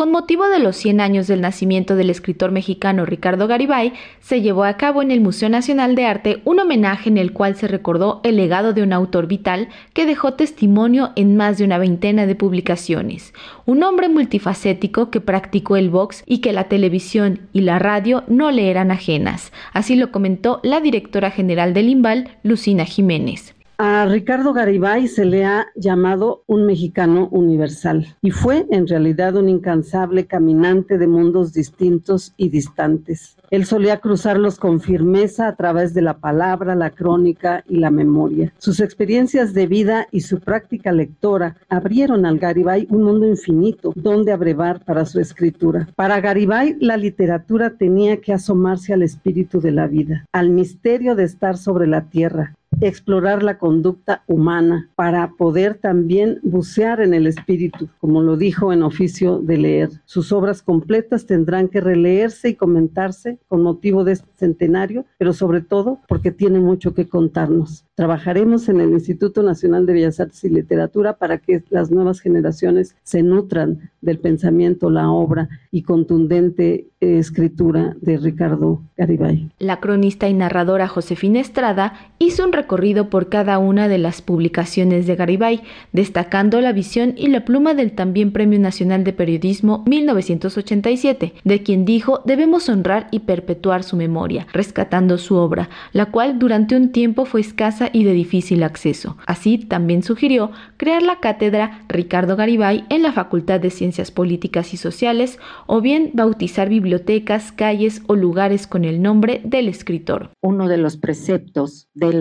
[0.00, 4.64] Con motivo de los 100 años del nacimiento del escritor mexicano Ricardo Garibay, se llevó
[4.64, 8.22] a cabo en el Museo Nacional de Arte un homenaje en el cual se recordó
[8.24, 12.34] el legado de un autor vital que dejó testimonio en más de una veintena de
[12.34, 13.34] publicaciones.
[13.66, 18.50] Un hombre multifacético que practicó el box y que la televisión y la radio no
[18.50, 19.52] le eran ajenas.
[19.74, 23.54] Así lo comentó la directora general del IMBAL, Lucina Jiménez.
[23.82, 29.48] A Ricardo Garibay se le ha llamado un mexicano universal y fue en realidad un
[29.48, 33.38] incansable caminante de mundos distintos y distantes.
[33.50, 38.52] Él solía cruzarlos con firmeza a través de la palabra, la crónica y la memoria.
[38.58, 44.30] Sus experiencias de vida y su práctica lectora abrieron al Garibay un mundo infinito donde
[44.30, 45.88] abrevar para su escritura.
[45.96, 51.24] Para Garibay, la literatura tenía que asomarse al espíritu de la vida, al misterio de
[51.24, 57.88] estar sobre la tierra, explorar la conducta humana para poder también bucear en el espíritu,
[57.98, 59.90] como lo dijo en oficio de leer.
[60.04, 65.60] Sus obras completas tendrán que releerse y comentarse con motivo de este centenario, pero sobre
[65.60, 67.84] todo porque tiene mucho que contarnos.
[67.94, 72.96] Trabajaremos en el Instituto Nacional de Bellas Artes y Literatura para que las nuevas generaciones
[73.02, 79.50] se nutran del pensamiento, la obra y contundente eh, escritura de Ricardo Garibay.
[79.58, 82.69] La cronista y narradora Josefina Estrada hizo un recorrido
[83.10, 85.60] por cada una de las publicaciones de Garibay,
[85.92, 91.84] destacando la visión y la pluma del también Premio Nacional de Periodismo 1987, de quien
[91.84, 97.24] dijo debemos honrar y perpetuar su memoria, rescatando su obra, la cual durante un tiempo
[97.24, 99.16] fue escasa y de difícil acceso.
[99.26, 104.76] Así también sugirió crear la cátedra Ricardo Garibay en la Facultad de Ciencias Políticas y
[104.76, 110.30] Sociales o bien bautizar bibliotecas, calles o lugares con el nombre del escritor.
[110.40, 112.20] Uno de los preceptos del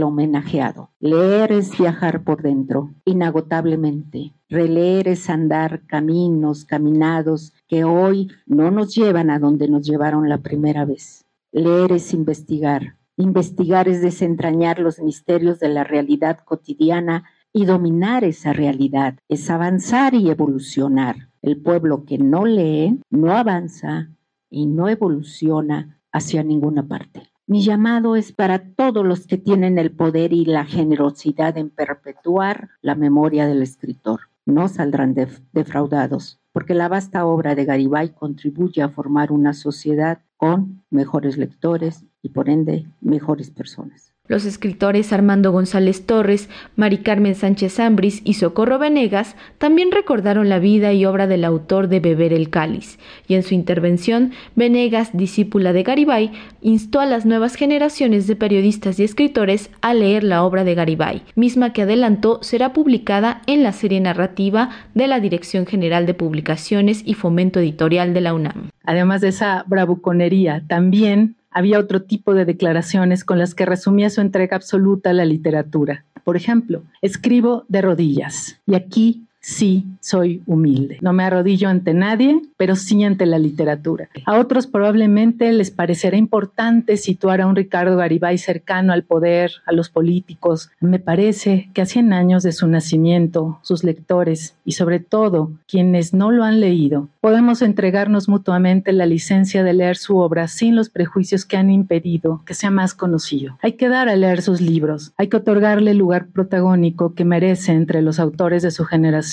[1.00, 4.34] Leer es viajar por dentro, inagotablemente.
[4.50, 10.40] Releer es andar caminos, caminados que hoy no nos llevan a donde nos llevaron la
[10.40, 11.26] primera vez.
[11.52, 18.54] Leer es investigar, Investigar es desentrañar los misterios de la realidad cotidiana y dominar esa
[18.54, 21.28] realidad, es avanzar y evolucionar.
[21.42, 24.08] El pueblo que no lee no avanza
[24.50, 27.24] y no evoluciona hacia ninguna parte.
[27.50, 32.70] Mi llamado es para todos los que tienen el poder y la generosidad en perpetuar
[32.84, 34.20] la memoria del escritor.
[34.46, 35.16] No saldrán
[35.52, 42.06] defraudados, porque la vasta obra de Garibay contribuye a formar una sociedad con mejores lectores
[42.22, 44.14] y por ende mejores personas.
[44.30, 50.60] Los escritores Armando González Torres, Mari Carmen Sánchez Ambris y Socorro Venegas también recordaron la
[50.60, 55.74] vida y obra del autor de Beber el Cáliz, y en su intervención, Venegas, discípula
[55.74, 56.32] de Garibay,
[56.62, 61.24] instó a las nuevas generaciones de periodistas y escritores a leer la obra de Garibay,
[61.36, 67.02] misma que adelantó será publicada en la serie narrativa de la Dirección General de Publicaciones
[67.04, 68.70] y Fomento Editorial de la UNAM.
[68.84, 74.22] Además de esa bravuconería, también había otro tipo de declaraciones con las que resumía su
[74.22, 76.06] entrega absoluta a la literatura.
[76.24, 80.98] Por ejemplo, escribo de rodillas y aquí sí soy humilde.
[81.02, 84.10] No me arrodillo ante nadie, pero sí ante la literatura.
[84.26, 89.72] A otros probablemente les parecerá importante situar a un Ricardo Garibay cercano al poder, a
[89.72, 90.72] los políticos.
[90.80, 96.14] Me parece que a 100 años de su nacimiento, sus lectores y sobre todo quienes
[96.14, 100.90] no lo han leído, podemos entregarnos mutuamente la licencia de leer su obra sin los
[100.90, 103.58] prejuicios que han impedido que sea más conocido.
[103.62, 107.72] Hay que dar a leer sus libros, hay que otorgarle el lugar protagónico que merece
[107.72, 109.29] entre los autores de su generación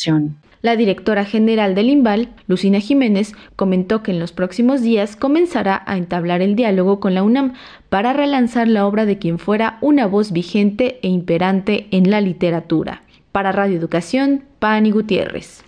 [0.63, 5.97] la directora general del IMBAL, Lucina Jiménez, comentó que en los próximos días comenzará a
[5.97, 7.53] entablar el diálogo con la UNAM
[7.89, 13.03] para relanzar la obra de quien fuera una voz vigente e imperante en la literatura.
[13.31, 15.66] Para Radio Educación, Pani Gutiérrez.